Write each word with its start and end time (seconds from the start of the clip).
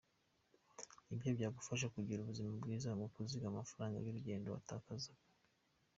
Ibi 1.13 1.29
byagufasha 1.37 1.87
kugira 1.95 2.19
ubuzima 2.21 2.49
bwiza 2.59 2.89
no 2.99 3.07
kuzigama 3.13 3.55
amafaraga 3.57 3.97
y’urugendo 3.99 4.47
watakazaga. 4.55 5.25